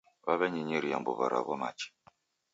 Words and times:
W'aw'enyinyiria 0.25 0.97
mbuw'a 1.01 1.25
raw'o 1.33 1.55
machi. 1.61 1.87